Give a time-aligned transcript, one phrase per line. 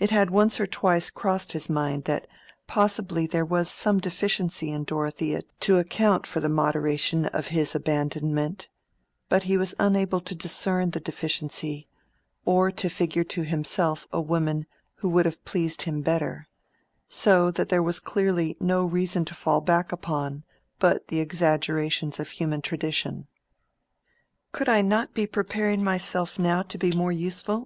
[0.00, 2.26] It had once or twice crossed his mind that
[2.66, 8.66] possibly there was some deficiency in Dorothea to account for the moderation of his abandonment;
[9.28, 11.86] but he was unable to discern the deficiency,
[12.44, 16.48] or to figure to himself a woman who would have pleased him better;
[17.06, 20.42] so that there was clearly no reason to fall back upon
[20.80, 23.28] but the exaggerations of human tradition.
[24.50, 27.64] "Could I not be preparing myself now to be more useful?"